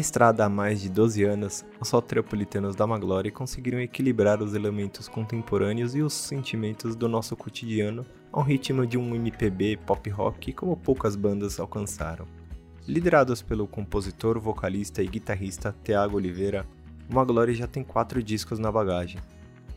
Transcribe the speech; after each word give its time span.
Estrada 0.00 0.44
há 0.44 0.48
mais 0.48 0.80
de 0.80 0.88
12 0.88 1.22
anos, 1.22 1.64
os 1.78 1.88
soteropolitanos 1.88 2.74
da 2.74 2.86
Maglore 2.86 3.30
conseguiram 3.30 3.78
equilibrar 3.78 4.42
os 4.42 4.54
elementos 4.54 5.06
contemporâneos 5.06 5.94
e 5.94 6.02
os 6.02 6.12
sentimentos 6.12 6.96
do 6.96 7.08
nosso 7.08 7.36
cotidiano 7.36 8.04
ao 8.32 8.42
ritmo 8.42 8.86
de 8.86 8.98
um 8.98 9.14
MPB 9.14 9.76
pop 9.86 10.08
rock 10.10 10.52
como 10.52 10.76
poucas 10.76 11.14
bandas 11.14 11.60
alcançaram. 11.60 12.26
Liderados 12.88 13.42
pelo 13.42 13.66
compositor, 13.68 14.40
vocalista 14.40 15.02
e 15.02 15.06
guitarrista 15.06 15.74
Thiago 15.84 16.16
Oliveira, 16.16 16.66
o 17.08 17.14
Maglore 17.14 17.54
já 17.54 17.66
tem 17.66 17.84
quatro 17.84 18.22
discos 18.22 18.58
na 18.58 18.72
bagagem, 18.72 19.20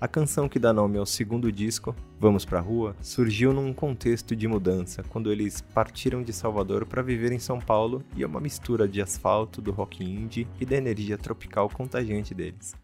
a 0.03 0.07
canção 0.09 0.49
que 0.49 0.59
dá 0.59 0.73
nome 0.73 0.97
ao 0.97 1.05
segundo 1.05 1.49
disco, 1.49 1.95
Vamos 2.19 2.43
Pra 2.43 2.59
Rua, 2.59 2.93
surgiu 2.99 3.53
num 3.53 3.73
contexto 3.73 4.35
de 4.35 4.49
mudança, 4.49 5.01
quando 5.01 5.31
eles 5.31 5.61
partiram 5.61 6.21
de 6.21 6.33
Salvador 6.33 6.85
para 6.85 7.01
viver 7.01 7.31
em 7.31 7.39
São 7.39 7.57
Paulo 7.57 8.03
e 8.13 8.21
é 8.21 8.27
uma 8.27 8.41
mistura 8.41 8.85
de 8.85 9.01
asfalto, 9.01 9.61
do 9.61 9.71
rock 9.71 10.03
indie 10.03 10.45
e 10.59 10.65
da 10.65 10.75
energia 10.75 11.17
tropical 11.17 11.69
contagiante 11.69 12.33
deles. 12.33 12.75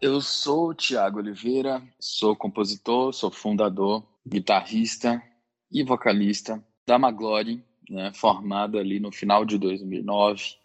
Eu 0.00 0.20
sou 0.20 0.74
Tiago 0.74 1.20
Oliveira, 1.20 1.80
sou 2.00 2.34
compositor, 2.34 3.12
sou 3.12 3.30
fundador, 3.30 4.02
guitarrista 4.26 5.22
e 5.70 5.84
vocalista 5.84 6.60
da 6.84 6.98
Maglore, 6.98 7.64
né, 7.88 8.10
formado 8.12 8.78
ali 8.78 8.98
no 8.98 9.12
final 9.12 9.44
de 9.44 9.58
2009 9.58 10.56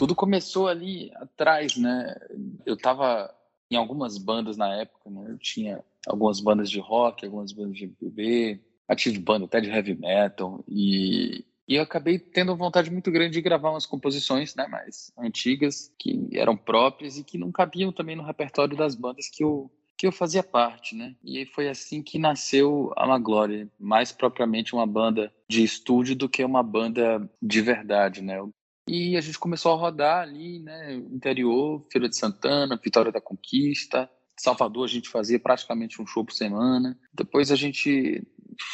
tudo 0.00 0.14
começou 0.14 0.66
ali 0.66 1.12
atrás, 1.16 1.76
né? 1.76 2.16
Eu 2.64 2.72
estava 2.72 3.30
em 3.70 3.76
algumas 3.76 4.16
bandas 4.16 4.56
na 4.56 4.74
época, 4.76 5.10
né? 5.10 5.26
Eu 5.28 5.36
tinha 5.36 5.84
algumas 6.06 6.40
bandas 6.40 6.70
de 6.70 6.80
rock, 6.80 7.26
algumas 7.26 7.52
bandas 7.52 7.76
de 7.76 7.84
MPB, 7.84 8.60
tive 8.96 9.18
banda 9.18 9.44
até 9.44 9.60
de 9.60 9.68
heavy 9.68 9.94
metal 9.94 10.64
e, 10.66 11.44
e 11.68 11.74
eu 11.74 11.82
acabei 11.82 12.18
tendo 12.18 12.56
vontade 12.56 12.90
muito 12.90 13.10
grande 13.10 13.34
de 13.34 13.42
gravar 13.42 13.72
umas 13.72 13.84
composições, 13.84 14.54
né, 14.56 14.66
mais 14.66 15.12
antigas 15.18 15.92
que 15.98 16.28
eram 16.32 16.56
próprias 16.56 17.18
e 17.18 17.22
que 17.22 17.36
não 17.36 17.52
cabiam 17.52 17.92
também 17.92 18.16
no 18.16 18.24
repertório 18.24 18.74
das 18.74 18.94
bandas 18.94 19.28
que 19.28 19.44
eu 19.44 19.70
que 19.98 20.06
eu 20.06 20.12
fazia 20.12 20.42
parte, 20.42 20.96
né? 20.96 21.14
E 21.22 21.44
foi 21.44 21.68
assim 21.68 22.02
que 22.02 22.18
nasceu 22.18 22.90
a 22.96 23.06
Maglória, 23.06 23.68
mais 23.78 24.10
propriamente 24.10 24.74
uma 24.74 24.86
banda 24.86 25.30
de 25.46 25.62
estúdio 25.62 26.16
do 26.16 26.26
que 26.26 26.42
uma 26.42 26.62
banda 26.62 27.30
de 27.42 27.60
verdade, 27.60 28.22
né? 28.22 28.38
E 28.92 29.16
a 29.16 29.20
gente 29.20 29.38
começou 29.38 29.70
a 29.70 29.76
rodar 29.76 30.22
ali, 30.22 30.58
né, 30.58 30.94
interior, 30.94 31.86
Feira 31.92 32.08
de 32.08 32.16
Santana, 32.16 32.76
Vitória 32.82 33.12
da 33.12 33.20
Conquista, 33.20 34.10
Salvador 34.36 34.84
a 34.84 34.88
gente 34.88 35.08
fazia 35.08 35.38
praticamente 35.38 36.02
um 36.02 36.06
show 36.06 36.24
por 36.24 36.32
semana. 36.32 36.98
Depois 37.14 37.52
a 37.52 37.56
gente 37.56 38.26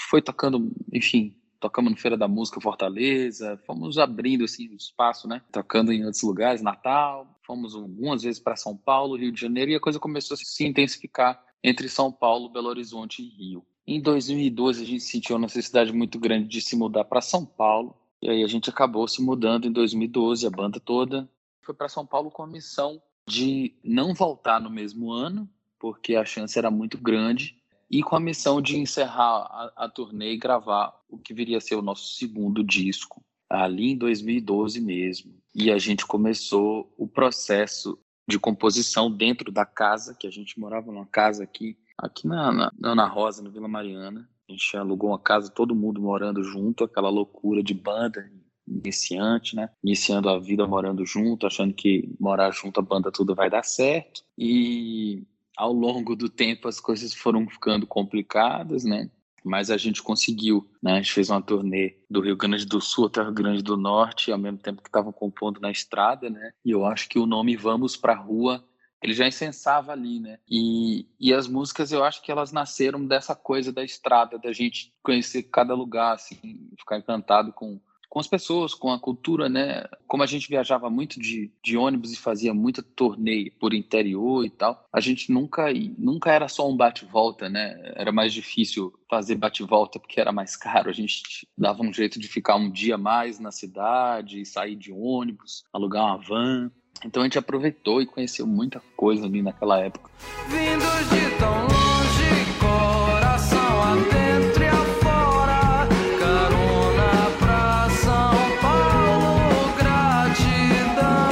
foi 0.08 0.22
tocando, 0.22 0.72
enfim, 0.90 1.36
tocamos 1.60 1.90
no 1.90 1.98
Feira 1.98 2.16
da 2.16 2.26
Música 2.26 2.62
Fortaleza, 2.62 3.60
fomos 3.66 3.98
abrindo 3.98 4.44
assim 4.44 4.70
o 4.70 4.76
espaço, 4.76 5.28
né? 5.28 5.42
Tocando 5.52 5.92
em 5.92 6.02
outros 6.02 6.22
lugares, 6.22 6.62
Natal, 6.62 7.38
fomos 7.46 7.74
algumas 7.74 8.22
vezes 8.22 8.40
para 8.40 8.56
São 8.56 8.74
Paulo, 8.74 9.18
Rio 9.18 9.30
de 9.30 9.40
Janeiro 9.42 9.70
e 9.70 9.74
a 9.74 9.80
coisa 9.80 10.00
começou 10.00 10.34
a 10.34 10.38
se 10.38 10.64
intensificar 10.64 11.44
entre 11.62 11.90
São 11.90 12.10
Paulo, 12.10 12.48
Belo 12.48 12.68
Horizonte 12.68 13.20
e 13.20 13.28
Rio. 13.28 13.66
Em 13.86 14.00
2012 14.00 14.82
a 14.82 14.86
gente 14.86 15.02
sentiu 15.02 15.36
a 15.36 15.38
necessidade 15.38 15.92
muito 15.92 16.18
grande 16.18 16.48
de 16.48 16.62
se 16.62 16.74
mudar 16.74 17.04
para 17.04 17.20
São 17.20 17.44
Paulo 17.44 17.94
e 18.22 18.30
aí 18.30 18.42
a 18.42 18.46
gente 18.46 18.70
acabou 18.70 19.06
se 19.06 19.22
mudando 19.22 19.66
em 19.66 19.72
2012, 19.72 20.46
a 20.46 20.50
banda 20.50 20.80
toda 20.80 21.28
foi 21.66 21.74
para 21.74 21.88
São 21.88 22.06
Paulo 22.06 22.30
com 22.30 22.44
a 22.44 22.46
missão 22.46 23.02
de 23.28 23.74
não 23.82 24.14
voltar 24.14 24.60
no 24.60 24.70
mesmo 24.70 25.10
ano, 25.10 25.50
porque 25.80 26.14
a 26.14 26.24
chance 26.24 26.56
era 26.56 26.70
muito 26.70 26.96
grande, 26.96 27.60
e 27.90 28.02
com 28.02 28.14
a 28.14 28.20
missão 28.20 28.62
de 28.62 28.78
encerrar 28.78 29.42
a, 29.50 29.72
a 29.84 29.88
turnê 29.88 30.32
e 30.32 30.38
gravar 30.38 30.94
o 31.08 31.18
que 31.18 31.34
viria 31.34 31.58
a 31.58 31.60
ser 31.60 31.74
o 31.74 31.82
nosso 31.82 32.14
segundo 32.14 32.62
disco, 32.62 33.20
ali 33.50 33.92
em 33.92 33.96
2012 33.96 34.80
mesmo. 34.80 35.34
E 35.54 35.70
a 35.70 35.78
gente 35.78 36.06
começou 36.06 36.92
o 36.96 37.06
processo 37.08 37.98
de 38.28 38.38
composição 38.38 39.10
dentro 39.10 39.50
da 39.50 39.64
casa, 39.64 40.14
que 40.14 40.26
a 40.26 40.30
gente 40.30 40.58
morava 40.58 40.90
numa 40.90 41.06
casa 41.06 41.42
aqui, 41.42 41.76
aqui 41.98 42.26
na, 42.26 42.52
na 42.52 42.72
Ana 42.82 43.06
Rosa, 43.06 43.42
na 43.42 43.50
Vila 43.50 43.68
Mariana, 43.68 44.28
a 44.48 44.52
gente 44.52 44.76
alugou 44.76 45.10
uma 45.10 45.18
casa, 45.18 45.50
todo 45.50 45.74
mundo 45.74 46.00
morando 46.00 46.42
junto, 46.42 46.84
aquela 46.84 47.08
loucura 47.08 47.62
de 47.62 47.74
banda 47.74 48.30
iniciante, 48.66 49.54
né? 49.54 49.70
Iniciando 49.82 50.28
a 50.28 50.38
vida 50.38 50.66
morando 50.66 51.04
junto, 51.04 51.46
achando 51.46 51.72
que 51.72 52.12
morar 52.18 52.50
junto 52.50 52.80
a 52.80 52.82
banda 52.82 53.12
tudo 53.12 53.34
vai 53.34 53.48
dar 53.48 53.64
certo. 53.64 54.22
E 54.36 55.24
ao 55.56 55.72
longo 55.72 56.16
do 56.16 56.28
tempo 56.28 56.68
as 56.68 56.80
coisas 56.80 57.14
foram 57.14 57.48
ficando 57.48 57.86
complicadas, 57.86 58.84
né? 58.84 59.10
Mas 59.44 59.70
a 59.70 59.76
gente 59.76 60.02
conseguiu, 60.02 60.68
né? 60.82 60.94
A 60.94 60.96
gente 60.96 61.12
fez 61.12 61.30
uma 61.30 61.40
turnê 61.40 61.96
do 62.10 62.20
Rio 62.20 62.36
Grande 62.36 62.66
do 62.66 62.80
Sul 62.80 63.06
até 63.06 63.20
o 63.20 63.24
Rio 63.24 63.34
Grande 63.34 63.62
do 63.62 63.76
Norte, 63.76 64.32
ao 64.32 64.38
mesmo 64.38 64.58
tempo 64.58 64.82
que 64.82 64.88
estavam 64.88 65.12
compondo 65.12 65.60
na 65.60 65.70
estrada, 65.70 66.28
né? 66.28 66.50
E 66.64 66.72
eu 66.72 66.84
acho 66.84 67.08
que 67.08 67.18
o 67.18 67.26
nome 67.26 67.56
Vamos 67.56 67.96
Pra 67.96 68.14
Rua 68.14 68.64
ele 69.02 69.12
já 69.12 69.26
incensava 69.26 69.92
ali, 69.92 70.20
né? 70.20 70.38
E, 70.48 71.06
e 71.20 71.32
as 71.32 71.46
músicas 71.46 71.92
eu 71.92 72.04
acho 72.04 72.22
que 72.22 72.32
elas 72.32 72.52
nasceram 72.52 73.04
dessa 73.04 73.34
coisa 73.34 73.72
da 73.72 73.84
estrada, 73.84 74.38
da 74.38 74.52
gente 74.52 74.92
conhecer 75.02 75.44
cada 75.44 75.74
lugar, 75.74 76.14
assim, 76.14 76.70
ficar 76.78 76.98
encantado 76.98 77.52
com, 77.52 77.80
com 78.08 78.20
as 78.20 78.26
pessoas, 78.26 78.74
com 78.74 78.90
a 78.90 78.98
cultura, 78.98 79.48
né? 79.48 79.84
Como 80.06 80.22
a 80.22 80.26
gente 80.26 80.48
viajava 80.48 80.88
muito 80.88 81.20
de, 81.20 81.52
de 81.62 81.76
ônibus 81.76 82.12
e 82.12 82.16
fazia 82.16 82.54
muita 82.54 82.82
torneio 82.82 83.52
por 83.60 83.74
interior 83.74 84.44
e 84.44 84.50
tal, 84.50 84.86
a 84.92 85.00
gente 85.00 85.30
nunca 85.30 85.66
nunca 85.98 86.32
era 86.32 86.48
só 86.48 86.68
um 86.68 86.76
bate-volta, 86.76 87.48
né? 87.48 87.78
Era 87.94 88.10
mais 88.10 88.32
difícil 88.32 88.92
fazer 89.08 89.34
bate-volta 89.34 90.00
porque 90.00 90.20
era 90.20 90.32
mais 90.32 90.56
caro. 90.56 90.88
A 90.88 90.92
gente 90.92 91.46
dava 91.56 91.82
um 91.82 91.92
jeito 91.92 92.18
de 92.18 92.28
ficar 92.28 92.56
um 92.56 92.70
dia 92.70 92.96
mais 92.96 93.38
na 93.38 93.52
cidade, 93.52 94.46
sair 94.46 94.76
de 94.76 94.92
ônibus, 94.92 95.64
alugar 95.72 96.04
uma 96.04 96.18
van. 96.18 96.72
Então 97.04 97.22
a 97.22 97.26
gente 97.26 97.38
aproveitou 97.38 98.00
e 98.00 98.06
conheceu 98.06 98.46
muita 98.46 98.82
coisa 98.96 99.26
ali 99.26 99.42
naquela 99.42 99.78
época. 99.78 100.10
Vindo 100.48 100.84
de 101.10 101.38
tão 101.38 101.62
longe, 101.62 102.46
coração 102.58 103.82
adentro 103.82 104.62
e 104.62 104.68
afora, 104.68 105.86
carona 106.18 107.30
pra 107.38 107.90
São 107.90 108.34
Paulo, 108.60 109.74
gratidão. 109.76 111.28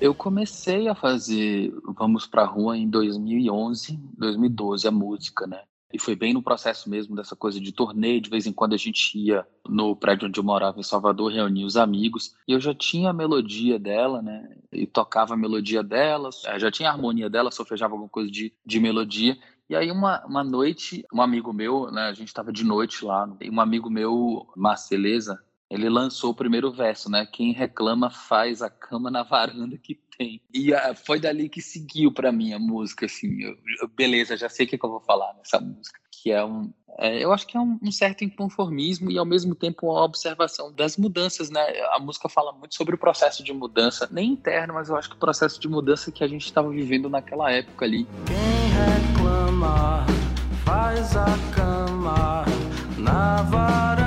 Eu 0.00 0.14
comecei 0.14 0.88
a 0.88 0.94
fazer 0.94 1.72
Vamos 1.96 2.26
Pra 2.26 2.44
Rua 2.44 2.76
em 2.78 2.88
2011, 2.88 3.98
2012, 4.16 4.86
a 4.86 4.90
música, 4.90 5.46
né? 5.46 5.62
E 5.92 5.98
foi 5.98 6.14
bem 6.14 6.34
no 6.34 6.42
processo 6.42 6.90
mesmo 6.90 7.16
dessa 7.16 7.34
coisa 7.34 7.58
de 7.60 7.72
torneio. 7.72 8.20
De 8.20 8.28
vez 8.28 8.46
em 8.46 8.52
quando 8.52 8.74
a 8.74 8.76
gente 8.76 9.18
ia 9.18 9.46
no 9.66 9.96
prédio 9.96 10.28
onde 10.28 10.38
eu 10.38 10.44
morava, 10.44 10.78
em 10.78 10.82
Salvador, 10.82 11.32
reunir 11.32 11.64
os 11.64 11.76
amigos. 11.76 12.34
E 12.46 12.52
eu 12.52 12.60
já 12.60 12.74
tinha 12.74 13.10
a 13.10 13.14
melodia 13.14 13.78
dela, 13.78 14.20
né? 14.20 14.56
E 14.70 14.86
tocava 14.86 15.34
a 15.34 15.36
melodia 15.36 15.82
dela, 15.82 16.28
eh, 16.44 16.58
já 16.58 16.70
tinha 16.70 16.90
a 16.90 16.92
harmonia 16.92 17.30
dela, 17.30 17.50
sofejava 17.50 17.94
alguma 17.94 18.08
coisa 18.08 18.30
de, 18.30 18.52
de 18.64 18.80
melodia. 18.80 19.38
E 19.68 19.76
aí, 19.76 19.90
uma, 19.90 20.24
uma 20.26 20.44
noite, 20.44 21.04
um 21.12 21.20
amigo 21.20 21.52
meu, 21.52 21.90
né? 21.90 22.02
A 22.02 22.12
gente 22.12 22.28
estava 22.28 22.52
de 22.52 22.64
noite 22.64 23.04
lá, 23.04 23.28
e 23.40 23.50
um 23.50 23.60
amigo 23.60 23.90
meu, 23.90 24.46
Marceleza, 24.56 25.42
ele 25.70 25.88
lançou 25.88 26.30
o 26.30 26.34
primeiro 26.34 26.72
verso, 26.72 27.10
né? 27.10 27.26
Quem 27.30 27.52
reclama 27.52 28.10
faz 28.10 28.62
a 28.62 28.70
cama 28.70 29.10
na 29.10 29.22
varanda 29.22 29.76
que 29.76 30.00
tem. 30.16 30.40
E 30.52 30.72
uh, 30.72 30.94
foi 31.06 31.20
dali 31.20 31.48
que 31.48 31.60
seguiu 31.60 32.10
para 32.10 32.32
mim 32.32 32.54
a 32.54 32.58
música, 32.58 33.06
assim. 33.06 33.42
Eu, 33.42 33.56
eu, 33.80 33.88
beleza, 33.88 34.36
já 34.36 34.48
sei 34.48 34.64
o 34.64 34.68
que, 34.68 34.78
que, 34.78 34.84
eu 34.84 34.90
vou 34.90 35.00
falar 35.00 35.34
nessa 35.34 35.60
música. 35.60 36.00
Que 36.10 36.32
é 36.32 36.42
um. 36.44 36.72
É, 36.98 37.22
eu 37.22 37.32
acho 37.32 37.46
que 37.46 37.56
é 37.56 37.60
um, 37.60 37.78
um, 37.80 37.92
certo 37.92 38.24
inconformismo 38.24 39.10
e, 39.10 39.18
ao 39.18 39.26
mesmo 39.26 39.54
tempo, 39.54 39.86
uma 39.86 40.02
observação 40.02 40.72
das 40.72 40.96
mudanças, 40.96 41.50
né? 41.50 41.60
A 41.92 41.98
música 42.00 42.28
fala 42.28 42.50
muito 42.52 42.74
sobre 42.74 42.94
o 42.94 42.98
processo 42.98 43.44
de 43.44 43.52
mudança, 43.52 44.08
nem 44.10 44.32
interno, 44.32 44.74
mas 44.74 44.88
eu 44.88 44.96
acho 44.96 45.10
que 45.10 45.16
o 45.16 45.18
processo 45.18 45.60
de 45.60 45.68
mudança 45.68 46.10
que 46.10 46.24
a 46.24 46.28
gente 46.28 46.46
estava 46.46 46.70
vivendo 46.70 47.08
naquela 47.10 47.52
época 47.52 47.84
ali. 47.84 48.06
Quem 48.26 49.16
reclama 49.20 50.04
faz 50.64 51.14
a 51.14 51.26
cama 51.54 52.44
na 52.98 53.42
varanda 53.42 53.97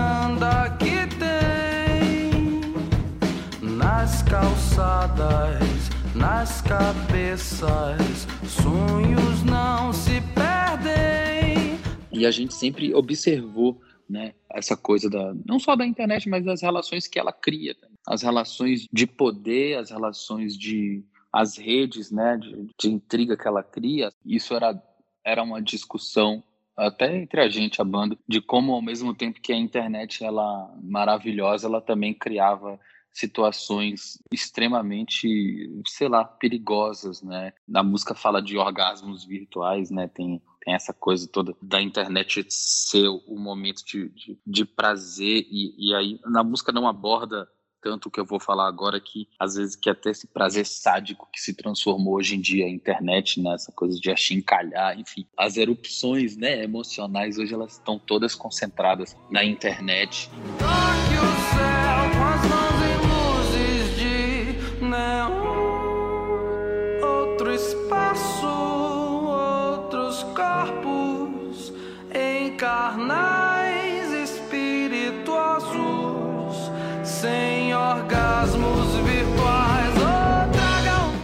guardadas 4.32 5.90
nas 6.16 6.62
cabeças, 6.62 8.26
sonhos 8.48 9.44
não 9.44 9.92
se 9.92 10.22
perdem. 10.34 11.78
E 12.14 12.26
a 12.26 12.32
gente 12.32 12.54
sempre 12.54 12.96
observou 12.96 13.82
né, 14.10 14.34
essa 14.50 14.78
coisa 14.78 15.10
da 15.10 15.34
não 15.46 15.60
só 15.60 15.76
da 15.76 15.86
internet, 15.86 16.30
mas 16.30 16.46
das 16.46 16.62
relações 16.62 17.08
que 17.08 17.20
ela 17.20 17.34
cria, 17.34 17.76
as 18.08 18.22
relações 18.22 18.88
de 18.92 19.06
poder, 19.06 19.78
as 19.78 19.90
relações 19.90 20.58
de 20.58 21.04
as 21.34 21.58
redes, 21.58 22.10
né, 22.10 22.38
de, 22.38 22.68
de 22.80 22.90
intriga 22.90 23.36
que 23.36 23.48
ela 23.48 23.64
cria. 23.64 24.12
Isso 24.26 24.54
era 24.56 24.82
era 25.26 25.44
uma 25.44 25.62
discussão 25.62 26.42
até 26.76 27.16
entre 27.18 27.42
a 27.42 27.50
gente, 27.50 27.82
a 27.82 27.86
banda, 27.86 28.18
de 28.28 28.40
como 28.42 28.72
ao 28.74 28.82
mesmo 28.82 29.14
tempo 29.14 29.42
que 29.42 29.52
a 29.52 29.58
internet 29.58 30.24
ela 30.24 30.74
maravilhosa, 30.82 31.68
ela 31.68 31.82
também 31.82 32.14
criava 32.14 32.80
situações 33.14 34.18
extremamente, 34.32 35.28
sei 35.88 36.08
lá, 36.08 36.24
perigosas, 36.24 37.22
né? 37.22 37.54
A 37.74 37.84
música 37.84 38.16
fala 38.16 38.42
de 38.42 38.58
orgasmos 38.58 39.26
virtuais, 39.26 39.90
né? 39.92 40.08
Tem, 40.08 40.42
tem 40.64 40.74
essa 40.74 40.94
coisa 40.94 41.28
toda 41.28 41.56
da 41.62 41.82
internet 41.82 42.46
ser 42.50 43.08
o 43.08 43.36
momento 43.38 43.84
de, 43.86 44.10
de, 44.10 44.40
de 44.46 44.66
prazer 44.66 45.46
e, 45.50 45.90
e 45.90 45.96
aí 45.96 46.20
na 46.26 46.44
música 46.44 46.72
não 46.72 46.88
aborda 46.88 47.48
tanto 47.82 48.08
o 48.08 48.12
que 48.12 48.20
eu 48.20 48.26
vou 48.26 48.40
falar 48.40 48.68
agora 48.68 49.00
que 49.00 49.28
às 49.40 49.56
vezes 49.56 49.76
que 49.76 49.90
até 49.90 50.12
esse 50.12 50.28
prazer 50.28 50.66
sádico 50.66 51.28
que 51.34 51.42
se 51.42 51.54
transformou 51.56 52.14
hoje 52.14 52.36
em 52.36 52.40
dia 52.40 52.66
a 52.66 52.70
internet 52.70 53.42
né, 53.42 53.56
coisa 53.76 54.00
de 54.00 54.12
achincalhar, 54.12 55.00
enfim, 55.00 55.26
as 55.36 55.58
erupções, 55.58 56.38
né, 56.38 56.64
emocionais 56.64 57.40
hoje 57.40 57.54
elas 57.54 57.74
estão 57.74 57.98
todas 57.98 58.36
concentradas 58.36 59.18
na 59.32 59.44
internet. 59.44 60.30
Toque 60.60 61.01
encarnais 72.92 74.12
espirituosos 74.12 76.72
sem 77.04 77.74
orgasmos 77.74 78.94
virtuais. 78.96 79.96
Oh, 79.98 80.02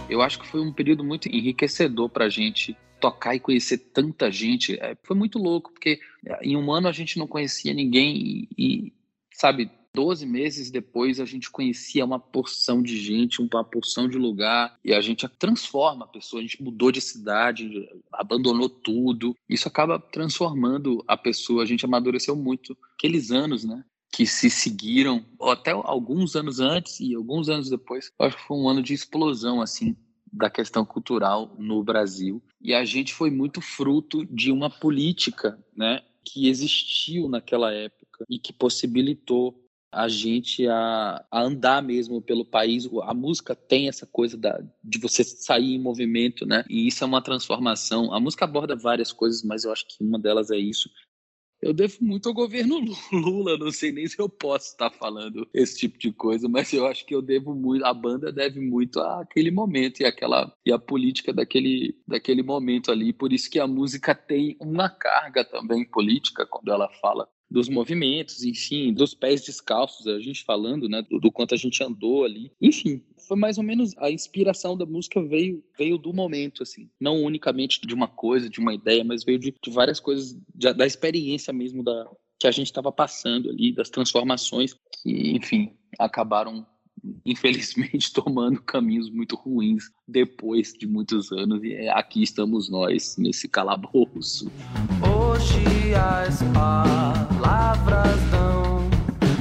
Eu 0.08 0.22
acho 0.22 0.38
que 0.38 0.46
foi 0.46 0.60
um 0.60 0.72
período 0.72 1.04
muito 1.04 1.28
enriquecedor 1.28 2.08
para 2.08 2.24
a 2.24 2.30
gente 2.30 2.74
tocar 2.98 3.34
e 3.34 3.40
conhecer 3.40 3.76
tanta 3.78 4.30
gente. 4.30 4.78
É, 4.80 4.96
foi 5.02 5.16
muito 5.16 5.38
louco, 5.38 5.72
porque 5.72 6.00
é, 6.26 6.38
em 6.42 6.56
um 6.56 6.72
ano 6.72 6.88
a 6.88 6.92
gente 6.92 7.18
não 7.18 7.26
conhecia 7.26 7.74
ninguém 7.74 8.16
e, 8.16 8.48
e 8.56 8.92
sabe, 9.32 9.70
12 9.94 10.26
meses 10.26 10.70
depois 10.70 11.18
a 11.18 11.24
gente 11.24 11.50
conhecia 11.50 12.04
uma 12.04 12.20
porção 12.20 12.82
de 12.82 12.96
gente, 12.96 13.40
uma 13.40 13.64
porção 13.64 14.08
de 14.08 14.18
lugar, 14.18 14.78
e 14.84 14.92
a 14.92 15.00
gente 15.00 15.26
transforma 15.28 16.04
a 16.04 16.08
pessoa, 16.08 16.40
a 16.40 16.42
gente 16.42 16.62
mudou 16.62 16.92
de 16.92 17.00
cidade, 17.00 17.88
abandonou 18.12 18.68
tudo. 18.68 19.34
Isso 19.48 19.66
acaba 19.66 19.98
transformando 19.98 21.02
a 21.06 21.16
pessoa, 21.16 21.62
a 21.62 21.66
gente 21.66 21.84
amadureceu 21.84 22.36
muito. 22.36 22.76
Aqueles 22.94 23.30
anos, 23.30 23.64
né? 23.64 23.84
que 24.10 24.26
se 24.26 24.48
seguiram 24.48 25.24
até 25.40 25.70
alguns 25.70 26.34
anos 26.34 26.60
antes 26.60 26.98
e 26.98 27.14
alguns 27.14 27.48
anos 27.48 27.68
depois. 27.68 28.10
Acho 28.18 28.36
que 28.36 28.46
foi 28.46 28.56
um 28.56 28.68
ano 28.68 28.82
de 28.82 28.94
explosão 28.94 29.60
assim 29.60 29.94
da 30.32 30.50
questão 30.50 30.84
cultural 30.84 31.54
no 31.58 31.82
Brasil 31.82 32.42
e 32.60 32.74
a 32.74 32.84
gente 32.84 33.14
foi 33.14 33.30
muito 33.30 33.60
fruto 33.60 34.24
de 34.26 34.50
uma 34.50 34.68
política, 34.68 35.58
né, 35.76 36.02
que 36.24 36.48
existiu 36.48 37.28
naquela 37.28 37.72
época 37.72 38.24
e 38.28 38.38
que 38.38 38.52
possibilitou 38.52 39.67
a 39.92 40.08
gente 40.08 40.66
a, 40.66 41.24
a, 41.30 41.42
andar 41.42 41.82
mesmo 41.82 42.20
pelo 42.20 42.44
país. 42.44 42.88
A 43.02 43.14
música 43.14 43.54
tem 43.54 43.88
essa 43.88 44.06
coisa 44.06 44.36
da, 44.36 44.60
de 44.82 44.98
você 44.98 45.24
sair 45.24 45.74
em 45.74 45.80
movimento, 45.80 46.46
né? 46.46 46.64
E 46.68 46.86
isso 46.86 47.02
é 47.02 47.06
uma 47.06 47.22
transformação. 47.22 48.12
A 48.12 48.20
música 48.20 48.44
aborda 48.44 48.76
várias 48.76 49.12
coisas, 49.12 49.42
mas 49.42 49.64
eu 49.64 49.72
acho 49.72 49.86
que 49.88 50.04
uma 50.04 50.18
delas 50.18 50.50
é 50.50 50.56
isso. 50.56 50.90
Eu 51.60 51.72
devo 51.74 51.96
muito 52.00 52.28
ao 52.28 52.34
governo 52.34 52.78
Lula, 53.12 53.58
não 53.58 53.72
sei 53.72 53.90
nem 53.90 54.06
se 54.06 54.20
eu 54.20 54.28
posso 54.28 54.68
estar 54.68 54.90
falando 54.90 55.48
esse 55.52 55.76
tipo 55.76 55.98
de 55.98 56.12
coisa, 56.12 56.48
mas 56.48 56.72
eu 56.72 56.86
acho 56.86 57.04
que 57.04 57.12
eu 57.12 57.20
devo 57.20 57.52
muito, 57.52 57.84
a 57.84 57.92
banda 57.92 58.30
deve 58.30 58.60
muito 58.60 59.00
àquele 59.00 59.50
momento 59.50 60.00
e 60.00 60.04
aquela 60.04 60.54
e 60.64 60.70
a 60.70 60.78
política 60.78 61.32
daquele 61.32 62.00
daquele 62.06 62.44
momento 62.44 62.92
ali, 62.92 63.12
por 63.12 63.32
isso 63.32 63.50
que 63.50 63.58
a 63.58 63.66
música 63.66 64.14
tem 64.14 64.56
uma 64.60 64.88
carga 64.88 65.44
também 65.44 65.84
política 65.84 66.46
quando 66.46 66.70
ela 66.70 66.88
fala 67.00 67.28
dos 67.50 67.68
movimentos, 67.68 68.44
enfim, 68.44 68.92
dos 68.92 69.14
pés 69.14 69.42
descalços, 69.42 70.06
a 70.06 70.20
gente 70.20 70.44
falando, 70.44 70.88
né, 70.88 71.02
do, 71.02 71.18
do, 71.18 71.32
quanto 71.32 71.54
a 71.54 71.56
gente 71.56 71.82
andou 71.82 72.24
ali. 72.24 72.52
Enfim, 72.60 73.02
foi 73.26 73.36
mais 73.36 73.58
ou 73.58 73.64
menos 73.64 73.96
a 73.98 74.10
inspiração 74.10 74.76
da 74.76 74.84
música 74.84 75.22
veio 75.22 75.62
veio 75.76 75.96
do 75.96 76.12
momento, 76.12 76.62
assim, 76.62 76.90
não 77.00 77.22
unicamente 77.22 77.80
de 77.86 77.94
uma 77.94 78.08
coisa, 78.08 78.50
de 78.50 78.60
uma 78.60 78.74
ideia, 78.74 79.02
mas 79.02 79.24
veio 79.24 79.38
de, 79.38 79.54
de 79.62 79.70
várias 79.70 79.98
coisas, 79.98 80.36
de, 80.54 80.72
da 80.72 80.86
experiência 80.86 81.52
mesmo 81.52 81.82
da 81.82 82.08
que 82.38 82.46
a 82.46 82.52
gente 82.52 82.66
estava 82.66 82.92
passando 82.92 83.50
ali, 83.50 83.72
das 83.72 83.90
transformações 83.90 84.72
que, 85.02 85.36
enfim, 85.36 85.72
acabaram 85.98 86.64
infelizmente 87.24 88.12
tomando 88.14 88.62
caminhos 88.62 89.10
muito 89.10 89.36
ruins 89.36 89.84
depois 90.06 90.72
de 90.72 90.86
muitos 90.86 91.30
anos 91.32 91.62
e 91.62 91.74
é, 91.74 91.90
aqui 91.90 92.22
estamos 92.22 92.68
nós 92.68 93.16
nesse 93.18 93.48
calabouço. 93.48 94.50
Hoje 95.02 95.94
as 95.94 96.42
palavras 96.52 98.20
dão 98.30 98.88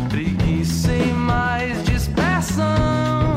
preguiça 0.10 0.94
e 0.94 1.14
mais 1.14 1.84
dispersão 1.86 3.34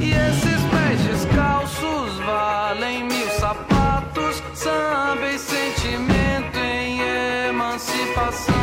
e 0.00 0.10
esses 0.10 0.62
pés 0.70 1.00
descalços 1.06 2.16
valem 2.24 3.04
mil 3.04 3.28
sapatos, 3.38 4.36
samba 4.54 5.30
e 5.32 5.38
sentimento 5.38 6.58
em 6.58 7.00
emancipação. 7.48 8.54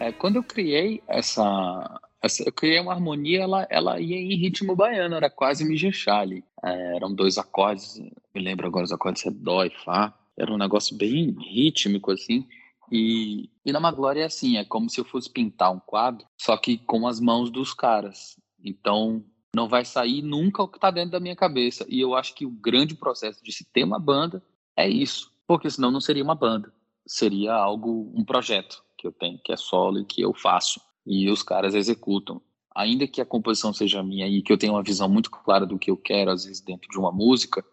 É, 0.00 0.12
quando 0.12 0.36
eu 0.36 0.42
criei 0.42 1.02
essa 1.08 2.00
eu 2.44 2.52
criei 2.52 2.80
uma 2.80 2.92
harmonia, 2.92 3.42
ela, 3.42 3.66
ela 3.70 4.00
ia 4.00 4.16
em 4.16 4.36
ritmo 4.36 4.74
baiano, 4.74 5.14
era 5.14 5.28
quase 5.28 5.64
mijexá 5.64 6.20
ali. 6.20 6.44
É, 6.62 6.96
eram 6.96 7.14
dois 7.14 7.38
acordes, 7.38 7.98
me 8.34 8.42
lembro 8.42 8.66
agora 8.66 8.84
os 8.84 8.92
acordes 8.92 9.26
é 9.26 9.30
dó 9.30 9.64
e 9.64 9.70
fá. 9.70 10.14
Era 10.36 10.52
um 10.52 10.58
negócio 10.58 10.96
bem 10.96 11.36
rítmico, 11.38 12.10
assim. 12.10 12.46
E, 12.90 13.48
e 13.64 13.72
na 13.72 13.80
Maglória 13.80 14.22
é 14.22 14.26
assim, 14.26 14.56
é 14.56 14.64
como 14.64 14.90
se 14.90 15.00
eu 15.00 15.04
fosse 15.04 15.30
pintar 15.30 15.72
um 15.72 15.80
quadro, 15.80 16.26
só 16.40 16.56
que 16.56 16.78
com 16.78 17.06
as 17.06 17.20
mãos 17.20 17.50
dos 17.50 17.72
caras. 17.72 18.36
Então, 18.62 19.24
não 19.54 19.68
vai 19.68 19.84
sair 19.84 20.22
nunca 20.22 20.62
o 20.62 20.68
que 20.68 20.78
está 20.78 20.90
dentro 20.90 21.12
da 21.12 21.20
minha 21.20 21.36
cabeça. 21.36 21.86
E 21.88 22.00
eu 22.00 22.14
acho 22.14 22.34
que 22.34 22.44
o 22.44 22.50
grande 22.50 22.94
processo 22.94 23.42
de 23.42 23.52
se 23.52 23.64
ter 23.72 23.84
uma 23.84 23.98
banda 23.98 24.42
é 24.76 24.88
isso, 24.88 25.32
porque 25.46 25.70
senão 25.70 25.90
não 25.90 26.00
seria 26.00 26.24
uma 26.24 26.34
banda, 26.34 26.72
seria 27.06 27.54
algo, 27.54 28.12
um 28.14 28.24
projeto 28.24 28.82
que 28.98 29.06
eu 29.06 29.12
tenho, 29.12 29.38
que 29.38 29.52
é 29.52 29.56
solo 29.56 30.00
e 30.00 30.04
que 30.04 30.20
eu 30.20 30.34
faço 30.34 30.80
e 31.06 31.30
os 31.30 31.42
caras 31.42 31.74
executam. 31.74 32.40
Ainda 32.74 33.06
que 33.06 33.20
a 33.20 33.26
composição 33.26 33.72
seja 33.72 34.02
minha 34.02 34.26
e 34.26 34.42
que 34.42 34.52
eu 34.52 34.58
tenha 34.58 34.72
uma 34.72 34.82
visão 34.82 35.08
muito 35.08 35.30
clara 35.30 35.64
do 35.64 35.78
que 35.78 35.90
eu 35.90 35.96
quero, 35.96 36.30
às 36.30 36.44
vezes 36.44 36.60
dentro 36.60 36.88
de 36.90 36.98
uma 36.98 37.12
música, 37.12 37.64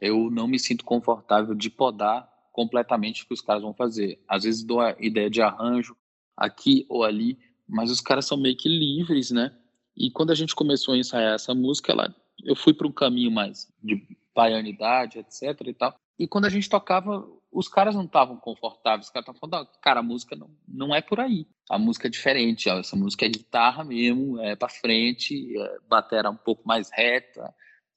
eu 0.00 0.30
não 0.30 0.46
me 0.46 0.58
sinto 0.58 0.84
confortável 0.84 1.54
de 1.54 1.68
podar 1.68 2.28
completamente 2.52 3.22
o 3.22 3.26
que 3.26 3.34
os 3.34 3.42
caras 3.42 3.62
vão 3.62 3.74
fazer. 3.74 4.18
Às 4.26 4.44
vezes 4.44 4.64
dou 4.64 4.80
a 4.80 4.96
ideia 4.98 5.28
de 5.28 5.42
arranjo 5.42 5.94
aqui 6.34 6.86
ou 6.88 7.04
ali, 7.04 7.38
mas 7.68 7.90
os 7.90 8.00
caras 8.00 8.26
são 8.26 8.38
meio 8.38 8.56
que 8.56 8.68
livres, 8.68 9.30
né? 9.30 9.54
E 9.96 10.10
quando 10.10 10.30
a 10.30 10.34
gente 10.34 10.54
começou 10.54 10.94
a 10.94 10.98
ensaiar 10.98 11.34
essa 11.34 11.54
música, 11.54 11.92
ela, 11.92 12.14
eu 12.44 12.56
fui 12.56 12.72
para 12.72 12.86
um 12.86 12.92
caminho 12.92 13.30
mais 13.30 13.70
de 13.82 14.02
baianidade, 14.34 15.18
etc 15.18 15.60
e 15.66 15.74
tal. 15.74 15.94
E 16.18 16.26
quando 16.26 16.46
a 16.46 16.50
gente 16.50 16.68
tocava, 16.68 17.26
os 17.56 17.68
caras 17.68 17.94
não 17.94 18.04
estavam 18.04 18.36
confortáveis, 18.36 19.06
os 19.06 19.10
caras 19.10 19.26
estavam 19.26 19.40
falando, 19.40 19.68
cara, 19.80 20.00
a 20.00 20.02
música 20.02 20.36
não, 20.36 20.50
não 20.68 20.94
é 20.94 21.00
por 21.00 21.18
aí. 21.18 21.46
A 21.70 21.78
música 21.78 22.06
é 22.06 22.10
diferente, 22.10 22.68
ó, 22.68 22.78
essa 22.78 22.94
música 22.94 23.24
é 23.24 23.30
guitarra 23.30 23.82
mesmo, 23.82 24.38
é 24.42 24.54
para 24.54 24.68
frente, 24.68 25.56
é 25.58 25.78
batera 25.88 26.30
um 26.30 26.36
pouco 26.36 26.68
mais 26.68 26.90
reta. 26.92 27.54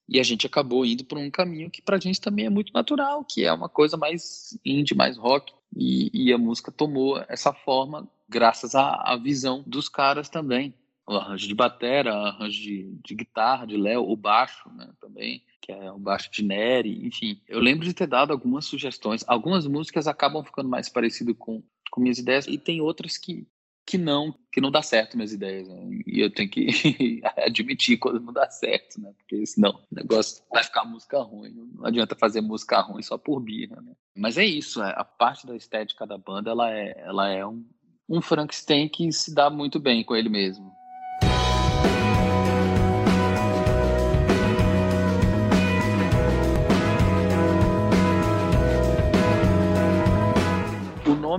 E 0.07 0.17
a 0.17 0.23
gente 0.23 0.47
acabou 0.47 0.85
indo 0.85 1.03
por 1.03 1.17
um 1.17 1.29
caminho 1.29 1.69
que 1.69 1.81
pra 1.81 1.99
gente 1.99 2.21
também 2.21 2.45
é 2.45 2.49
muito 2.49 2.71
natural, 2.71 3.25
que 3.25 3.43
é 3.43 3.51
uma 3.51 3.67
coisa 3.67 3.97
mais 3.97 4.57
indie, 4.65 4.95
mais 4.95 5.17
rock. 5.17 5.53
E, 5.75 6.09
e 6.13 6.31
a 6.31 6.37
música 6.37 6.71
tomou 6.71 7.21
essa 7.27 7.53
forma 7.53 8.09
graças 8.29 8.75
à, 8.75 8.93
à 8.93 9.17
visão 9.17 9.61
dos 9.67 9.89
caras 9.89 10.29
também. 10.29 10.73
O 11.09 11.15
arranjo 11.15 11.47
de 11.47 11.55
batera, 11.55 12.13
arranjo 12.13 12.61
de, 12.61 12.99
de 13.03 13.15
guitarra, 13.15 13.65
de 13.65 13.75
Léo, 13.75 14.07
o 14.07 14.15
baixo 14.15 14.69
né, 14.75 14.89
também 15.01 15.43
que 15.69 15.71
é 15.71 15.91
o 15.91 15.99
baixo 15.99 16.31
de 16.31 16.43
Neri, 16.43 17.05
enfim. 17.05 17.39
Eu 17.47 17.59
lembro 17.59 17.85
de 17.85 17.93
ter 17.93 18.07
dado 18.07 18.31
algumas 18.31 18.65
sugestões. 18.65 19.23
Algumas 19.27 19.67
músicas 19.67 20.07
acabam 20.07 20.43
ficando 20.43 20.67
mais 20.67 20.89
parecido 20.89 21.35
com, 21.35 21.61
com 21.91 22.01
minhas 22.01 22.17
ideias 22.17 22.47
e 22.47 22.57
tem 22.57 22.81
outras 22.81 23.19
que, 23.19 23.45
que 23.85 23.95
não, 23.95 24.33
que 24.51 24.59
não 24.59 24.71
dá 24.71 24.81
certo 24.81 25.15
minhas 25.15 25.31
ideias. 25.31 25.67
Né? 25.67 26.01
E 26.07 26.21
eu 26.21 26.31
tenho 26.31 26.49
que 26.49 27.21
admitir 27.37 27.99
quando 27.99 28.19
não 28.19 28.33
dá 28.33 28.49
certo, 28.49 28.99
né? 28.99 29.13
Porque 29.15 29.45
senão 29.45 29.71
o 29.91 29.95
negócio 29.95 30.43
vai 30.51 30.63
ficar 30.63 30.85
música 30.85 31.21
ruim. 31.21 31.53
Não 31.75 31.85
adianta 31.85 32.15
fazer 32.15 32.41
música 32.41 32.81
ruim 32.81 33.03
só 33.03 33.15
por 33.15 33.39
birra, 33.39 33.79
né? 33.79 33.93
Mas 34.15 34.39
é 34.39 34.45
isso, 34.45 34.81
é, 34.81 34.91
a 34.97 35.03
parte 35.03 35.45
da 35.45 35.55
estética 35.55 36.07
da 36.07 36.17
banda, 36.17 36.49
ela 36.49 36.71
é, 36.71 36.99
ela 37.05 37.29
é 37.29 37.45
um, 37.45 37.63
um 38.09 38.21
Frankenstein 38.21 38.89
que 38.89 39.11
se 39.11 39.35
dá 39.35 39.51
muito 39.51 39.79
bem 39.79 40.03
com 40.03 40.15
ele 40.15 40.29
mesmo. 40.29 40.78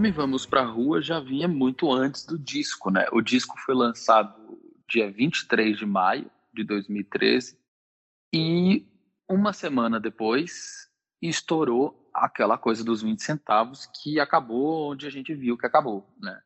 Nome 0.00 0.12
Vamos 0.12 0.46
Pra 0.46 0.62
Rua 0.62 1.02
já 1.02 1.20
vinha 1.20 1.46
muito 1.46 1.92
antes 1.92 2.24
do 2.24 2.38
disco, 2.38 2.90
né? 2.90 3.06
O 3.12 3.20
disco 3.20 3.54
foi 3.58 3.74
lançado 3.74 4.58
dia 4.88 5.12
23 5.12 5.76
de 5.76 5.84
maio 5.84 6.30
de 6.54 6.64
2013 6.64 7.58
e 8.34 8.86
uma 9.28 9.52
semana 9.52 10.00
depois 10.00 10.88
estourou 11.20 12.10
aquela 12.14 12.56
coisa 12.56 12.82
dos 12.82 13.02
20 13.02 13.22
centavos 13.22 13.90
que 14.00 14.18
acabou 14.18 14.90
onde 14.90 15.06
a 15.06 15.10
gente 15.10 15.34
viu 15.34 15.58
que 15.58 15.66
acabou, 15.66 16.10
né? 16.18 16.40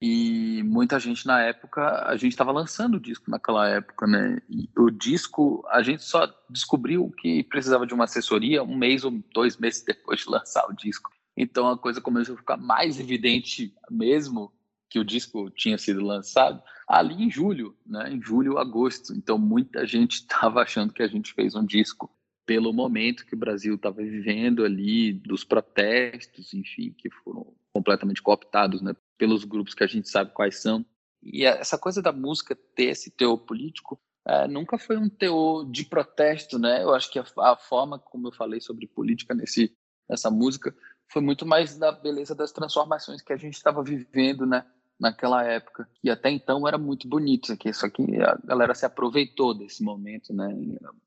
E 0.00 0.62
muita 0.62 1.00
gente 1.00 1.26
na 1.26 1.42
época, 1.42 2.04
a 2.06 2.16
gente 2.16 2.34
estava 2.34 2.52
lançando 2.52 2.98
o 2.98 3.00
disco 3.00 3.28
naquela 3.28 3.68
época, 3.68 4.06
né? 4.06 4.40
E 4.48 4.70
o 4.78 4.90
disco, 4.92 5.66
a 5.70 5.82
gente 5.82 6.04
só 6.04 6.32
descobriu 6.48 7.10
que 7.18 7.42
precisava 7.42 7.84
de 7.84 7.94
uma 7.94 8.04
assessoria 8.04 8.62
um 8.62 8.76
mês 8.76 9.02
ou 9.02 9.10
dois 9.34 9.56
meses 9.56 9.82
depois 9.84 10.20
de 10.20 10.30
lançar 10.30 10.64
o 10.70 10.72
disco. 10.72 11.15
Então 11.36 11.68
a 11.68 11.78
coisa 11.78 12.00
começou 12.00 12.34
a 12.34 12.38
ficar 12.38 12.56
mais 12.56 12.98
evidente 12.98 13.74
mesmo 13.90 14.52
que 14.88 14.98
o 14.98 15.04
disco 15.04 15.50
tinha 15.50 15.76
sido 15.76 16.02
lançado 16.02 16.62
ali 16.86 17.22
em 17.22 17.30
julho, 17.30 17.76
né? 17.84 18.12
Em 18.12 18.22
julho, 18.22 18.58
agosto. 18.58 19.12
Então 19.12 19.38
muita 19.38 19.86
gente 19.86 20.20
estava 20.22 20.62
achando 20.62 20.92
que 20.92 21.02
a 21.02 21.08
gente 21.08 21.32
fez 21.34 21.54
um 21.54 21.64
disco 21.64 22.10
pelo 22.46 22.72
momento 22.72 23.26
que 23.26 23.34
o 23.34 23.38
Brasil 23.38 23.74
estava 23.74 23.96
vivendo 23.96 24.64
ali, 24.64 25.12
dos 25.12 25.42
protestos, 25.42 26.54
enfim, 26.54 26.94
que 26.96 27.10
foram 27.10 27.52
completamente 27.72 28.22
cooptados 28.22 28.80
né, 28.80 28.94
pelos 29.18 29.44
grupos 29.44 29.74
que 29.74 29.82
a 29.82 29.86
gente 29.86 30.08
sabe 30.08 30.32
quais 30.32 30.62
são. 30.62 30.86
E 31.20 31.44
essa 31.44 31.76
coisa 31.76 32.00
da 32.00 32.12
música 32.12 32.54
ter 32.54 32.84
esse 32.84 33.10
teor 33.10 33.38
político 33.38 33.98
é, 34.24 34.46
nunca 34.46 34.78
foi 34.78 34.96
um 34.96 35.08
teor 35.08 35.68
de 35.68 35.84
protesto, 35.84 36.58
né? 36.58 36.82
Eu 36.82 36.94
acho 36.94 37.10
que 37.10 37.18
a, 37.18 37.24
a, 37.38 37.56
forma 37.56 37.98
como 37.98 38.28
eu 38.28 38.32
falei 38.32 38.60
sobre 38.60 38.86
política 38.86 39.34
nesse, 39.34 39.72
nessa 40.08 40.30
música 40.30 40.74
foi 41.08 41.22
muito 41.22 41.46
mais 41.46 41.78
da 41.78 41.92
beleza 41.92 42.34
das 42.34 42.52
transformações 42.52 43.22
que 43.22 43.32
a 43.32 43.36
gente 43.36 43.54
estava 43.54 43.82
vivendo, 43.82 44.46
né? 44.46 44.64
Naquela 44.98 45.44
época, 45.44 45.86
e 46.02 46.08
até 46.08 46.30
então 46.30 46.66
era 46.66 46.78
muito 46.78 47.06
bonito 47.06 47.52
aqui, 47.52 47.70
só 47.70 47.86
que 47.86 48.02
a 48.18 48.38
galera 48.42 48.74
se 48.74 48.86
aproveitou 48.86 49.52
desse 49.52 49.84
momento, 49.84 50.32
né? 50.32 50.48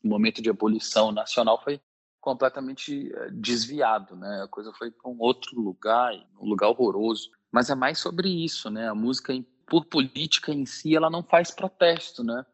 O 0.04 0.08
momento 0.08 0.44
de 0.44 0.50
abolição 0.50 1.12
nacional 1.12 1.60
foi 1.64 1.82
completamente 2.22 3.12
eh, 3.12 3.30
desviado, 3.32 4.16
né? 4.16 4.44
A 4.44 4.48
coisa 4.48 4.72
foi 4.74 4.92
para 4.92 5.10
um 5.10 5.18
outro 5.20 5.60
lugar, 5.60 6.14
um 6.40 6.48
lugar 6.48 6.70
horroroso. 6.70 7.32
Mas 7.52 7.70
é 7.70 7.76
mais 7.76 7.98
sobre 7.98 8.30
isso, 8.30 8.70
né? 8.70 8.88
A 8.90 8.96
música, 8.96 9.34
por 9.66 9.86
política 9.86 10.52
em 10.52 10.66
si, 10.66 10.96
ela 10.96 11.10
não 11.10 11.24
faz 11.24 11.50
protesto, 11.50 12.24
né? 12.24 12.46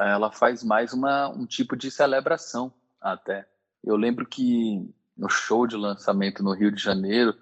Ela 0.00 0.32
faz 0.32 0.64
mais 0.64 0.92
uma, 0.92 1.28
um 1.28 1.46
tipo 1.46 1.76
de 1.76 1.90
celebração, 1.90 2.72
até. 3.00 3.46
Eu 3.84 3.96
lembro 3.96 4.26
que 4.26 4.92
no 5.20 5.28
show 5.28 5.66
de 5.66 5.76
lançamento 5.76 6.42
no 6.42 6.54
Rio 6.54 6.72
de 6.72 6.82
Janeiro, 6.82 7.34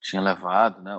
tinha 0.00 0.20
levado, 0.20 0.82
né? 0.82 0.96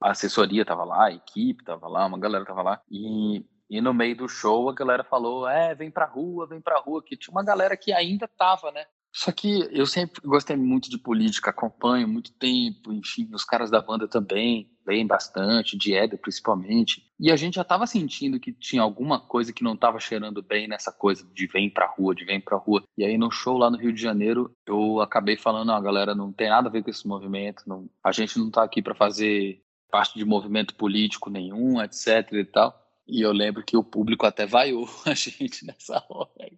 a 0.00 0.12
assessoria 0.12 0.62
estava 0.62 0.84
lá, 0.84 1.06
a 1.06 1.12
equipe 1.12 1.62
estava 1.62 1.88
lá, 1.88 2.06
uma 2.06 2.18
galera 2.18 2.44
estava 2.44 2.62
lá. 2.62 2.80
E, 2.90 3.44
e 3.68 3.80
no 3.80 3.92
meio 3.92 4.16
do 4.16 4.28
show 4.28 4.70
a 4.70 4.74
galera 4.74 5.04
falou: 5.04 5.46
é, 5.46 5.74
vem 5.74 5.90
pra 5.90 6.06
rua, 6.06 6.46
vem 6.46 6.60
pra 6.60 6.80
rua. 6.80 7.02
Que 7.04 7.16
tinha 7.16 7.32
uma 7.32 7.44
galera 7.44 7.76
que 7.76 7.92
ainda 7.92 8.24
estava, 8.24 8.70
né? 8.70 8.84
Só 9.12 9.32
que 9.32 9.68
eu 9.72 9.86
sempre 9.86 10.22
gostei 10.24 10.56
muito 10.56 10.88
de 10.88 10.96
política, 10.96 11.50
acompanho 11.50 12.06
muito 12.06 12.32
tempo, 12.32 12.92
enfim, 12.92 13.28
os 13.34 13.44
caras 13.44 13.68
da 13.68 13.82
banda 13.82 14.06
também, 14.06 14.70
bem 14.90 15.06
bastante, 15.06 15.78
de 15.78 15.94
Éder 15.94 16.18
principalmente. 16.18 17.08
E 17.18 17.30
a 17.30 17.36
gente 17.36 17.54
já 17.54 17.62
estava 17.62 17.86
sentindo 17.86 18.40
que 18.40 18.52
tinha 18.52 18.82
alguma 18.82 19.20
coisa 19.20 19.52
que 19.52 19.62
não 19.62 19.74
estava 19.74 20.00
cheirando 20.00 20.42
bem 20.42 20.66
nessa 20.66 20.90
coisa 20.90 21.24
de 21.32 21.46
vem 21.46 21.70
pra 21.70 21.86
rua, 21.86 22.12
de 22.12 22.24
vem 22.24 22.40
pra 22.40 22.56
rua. 22.56 22.82
E 22.98 23.04
aí 23.04 23.16
no 23.16 23.30
show 23.30 23.56
lá 23.56 23.70
no 23.70 23.78
Rio 23.78 23.92
de 23.92 24.02
Janeiro, 24.02 24.52
eu 24.66 25.00
acabei 25.00 25.36
falando, 25.36 25.68
não, 25.68 25.80
galera, 25.80 26.12
não 26.12 26.32
tem 26.32 26.48
nada 26.48 26.68
a 26.68 26.72
ver 26.72 26.82
com 26.82 26.90
esse 26.90 27.06
movimento, 27.06 27.62
não, 27.68 27.88
a 28.02 28.10
gente 28.10 28.36
não 28.36 28.50
tá 28.50 28.64
aqui 28.64 28.82
para 28.82 28.96
fazer 28.96 29.62
parte 29.92 30.18
de 30.18 30.24
movimento 30.24 30.74
político 30.74 31.30
nenhum, 31.30 31.80
etc 31.80 32.32
e 32.32 32.44
tal. 32.44 32.76
E 33.06 33.22
eu 33.22 33.32
lembro 33.32 33.64
que 33.64 33.76
o 33.76 33.84
público 33.84 34.26
até 34.26 34.44
vaiou 34.44 34.88
a 35.06 35.14
gente 35.14 35.64
nessa 35.64 36.04
hora. 36.08 36.50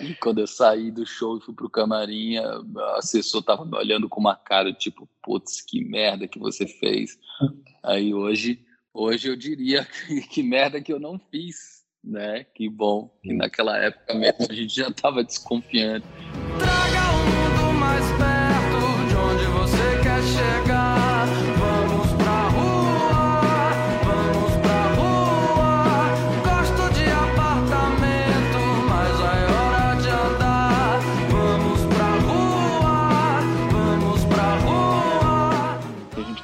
E 0.00 0.14
quando 0.14 0.38
eu 0.38 0.46
saí 0.46 0.92
do 0.92 1.04
show 1.04 1.38
e 1.38 1.40
fui 1.40 1.54
pro 1.54 1.70
camarim, 1.70 2.36
a 2.36 2.96
assessor 2.96 3.42
tava 3.42 3.64
me 3.64 3.76
olhando 3.76 4.08
com 4.08 4.20
uma 4.20 4.36
cara 4.36 4.72
tipo, 4.72 5.08
putz, 5.28 5.60
que 5.60 5.84
merda 5.84 6.26
que 6.26 6.38
você 6.38 6.66
fez. 6.66 7.18
Aí 7.84 8.14
hoje, 8.14 8.64
hoje 8.94 9.28
eu 9.28 9.36
diria 9.36 9.84
que, 10.08 10.22
que 10.22 10.42
merda 10.42 10.80
que 10.80 10.90
eu 10.90 10.98
não 10.98 11.18
fiz, 11.30 11.84
né? 12.02 12.44
Que 12.54 12.66
bom 12.66 13.10
que 13.22 13.34
naquela 13.34 13.76
época 13.76 14.14
mesmo 14.14 14.46
a 14.48 14.54
gente 14.54 14.74
já 14.74 14.90
tava 14.90 15.22
desconfiando. 15.22 16.06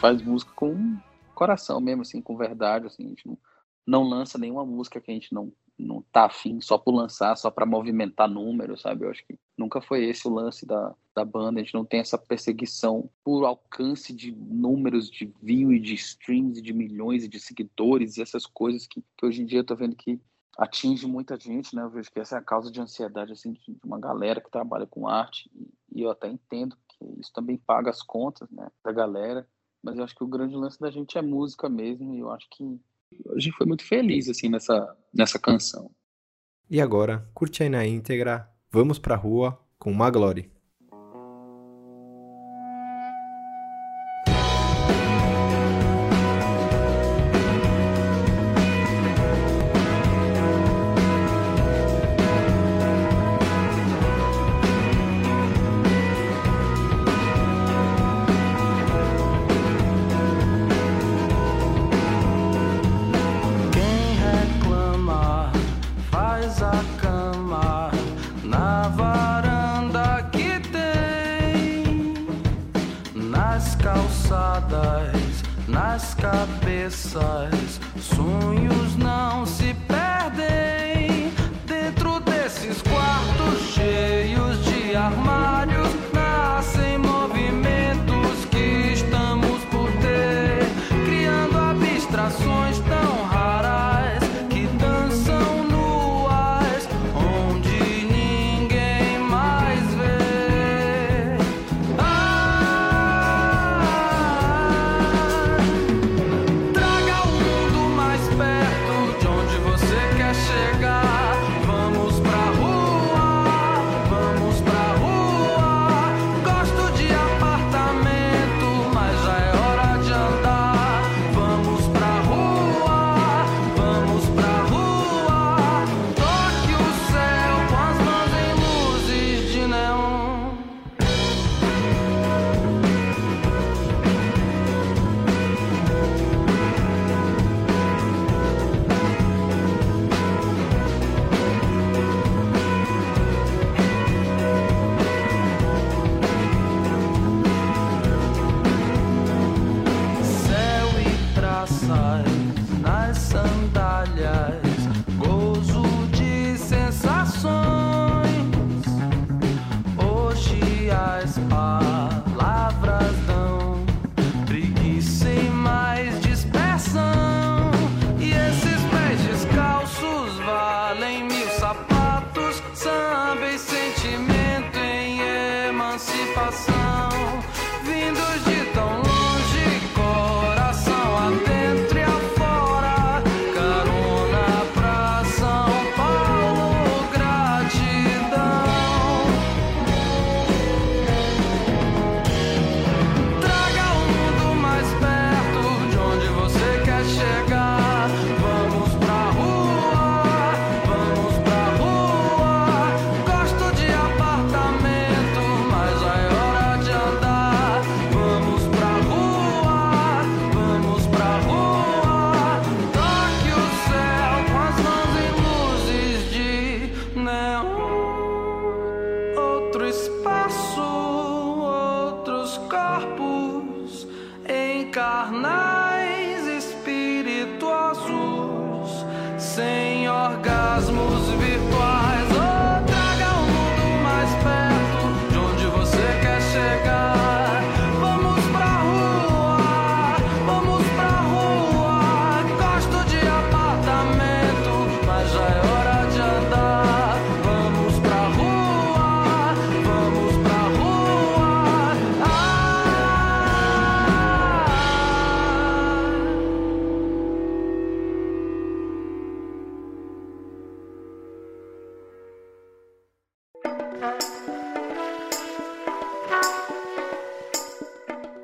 Faz 0.05 0.21
música 0.21 0.53
com 0.55 0.99
coração 1.35 1.81
mesmo, 1.81 2.03
assim, 2.03 2.21
com 2.21 2.37
verdade, 2.37 2.87
assim, 2.87 3.07
a 3.07 3.09
gente 3.09 3.27
não, 3.27 3.39
não 3.87 4.03
lança 4.03 4.37
nenhuma 4.37 4.63
música 4.63 5.01
que 5.01 5.11
a 5.11 5.15
gente 5.15 5.33
não 5.33 5.51
não 5.77 6.03
tá 6.13 6.27
afim 6.27 6.61
só 6.61 6.79
por 6.79 6.95
lançar, 6.95 7.37
só 7.37 7.51
para 7.51 7.67
movimentar 7.67 8.29
números, 8.29 8.83
sabe? 8.83 9.05
Eu 9.05 9.11
acho 9.11 9.27
que 9.27 9.37
nunca 9.59 9.81
foi 9.81 10.05
esse 10.05 10.29
o 10.29 10.33
lance 10.33 10.65
da, 10.65 10.95
da 11.17 11.25
banda. 11.25 11.59
A 11.59 11.65
gente 11.65 11.75
não 11.75 11.85
tem 11.85 11.99
essa 11.99 12.17
perseguição 12.17 13.11
por 13.25 13.45
alcance 13.45 14.13
de 14.13 14.31
números 14.31 15.11
de 15.11 15.35
view 15.43 15.73
e 15.73 15.81
de 15.81 15.95
streams 15.95 16.61
e 16.61 16.63
de 16.63 16.73
milhões 16.73 17.25
e 17.25 17.29
de 17.29 17.41
seguidores 17.41 18.17
e 18.17 18.23
essas 18.23 18.47
coisas 18.47 18.87
que, 18.87 19.03
que 19.17 19.27
hoje 19.27 19.43
em 19.43 19.47
dia 19.47 19.59
eu 19.59 19.65
tô 19.65 19.75
vendo 19.75 19.97
que 19.97 20.21
atinge 20.57 21.09
muita 21.09 21.37
gente, 21.37 21.75
né? 21.75 21.83
Eu 21.83 21.91
vejo 21.91 22.13
que 22.13 22.21
essa 22.21 22.37
é 22.37 22.39
a 22.39 22.45
causa 22.45 22.71
de 22.71 22.81
ansiedade 22.81 23.33
assim 23.33 23.53
de 23.53 23.77
uma 23.85 23.99
galera 23.99 24.41
que 24.41 24.53
trabalha 24.53 24.87
com 24.87 25.09
arte 25.09 25.51
e 25.93 26.03
eu 26.03 26.11
até 26.11 26.29
entendo 26.29 26.77
que 26.89 27.05
isso 27.19 27.33
também 27.33 27.57
paga 27.57 27.91
as 27.91 28.01
contas, 28.01 28.49
né, 28.51 28.71
da 28.85 28.93
galera, 28.93 29.45
mas 29.85 29.97
eu 29.99 30.05
acho 30.05 30.15
que 30.15 30.25
o 30.25 30.29
grande 30.29 30.57
lance 30.57 30.81
da 30.81 30.91
gente 30.91 31.19
é 31.19 31.23
música 31.23 31.69
mesmo 31.69 32.15
e 32.15 32.21
eu 32.21 32.31
acho 32.31 32.49
que 32.51 32.81
a 33.29 33.39
gente 33.39 33.57
foi 33.57 33.67
muito 33.67 33.85
feliz 33.85 34.29
assim 34.29 34.49
nessa 34.49 34.97
nessa 35.13 35.39
canção. 35.39 35.91
E 36.69 36.81
agora, 36.81 37.29
curte 37.35 37.63
aí 37.63 37.69
na 37.69 37.87
íntegra 37.87 38.51
Vamos 38.75 38.99
pra 38.99 39.15
Rua 39.15 39.57
com 39.79 39.93
Maglore. 39.93 40.51
Cabeças, 77.15 77.64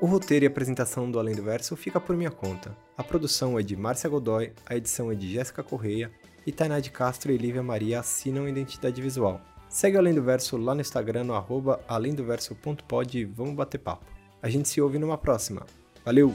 O 0.01 0.07
roteiro 0.07 0.43
e 0.43 0.47
apresentação 0.47 1.11
do 1.11 1.19
Além 1.19 1.35
do 1.35 1.43
Verso 1.43 1.75
fica 1.75 2.01
por 2.01 2.17
minha 2.17 2.31
conta. 2.31 2.75
A 2.97 3.03
produção 3.03 3.59
é 3.59 3.61
de 3.61 3.75
Márcia 3.75 4.09
Godoy, 4.09 4.51
a 4.65 4.75
edição 4.75 5.11
é 5.11 5.15
de 5.15 5.31
Jéssica 5.31 5.61
Correia 5.61 6.11
e 6.43 6.51
Tainá 6.51 6.79
de 6.79 6.89
Castro 6.89 7.31
e 7.31 7.37
Lívia 7.37 7.61
Maria 7.61 7.99
assinam 7.99 8.49
Identidade 8.49 8.99
Visual. 8.99 9.39
Segue 9.69 9.97
o 9.97 9.99
Além 9.99 10.15
do 10.15 10.23
Verso 10.23 10.57
lá 10.57 10.73
no 10.73 10.81
Instagram 10.81 11.25
no 11.25 11.35
arroba 11.35 11.79
alendoverso.pod 11.87 13.19
e 13.19 13.25
vamos 13.25 13.53
bater 13.53 13.77
papo. 13.77 14.07
A 14.41 14.49
gente 14.49 14.69
se 14.69 14.81
ouve 14.81 14.97
numa 14.97 15.19
próxima. 15.19 15.67
Valeu! 16.03 16.33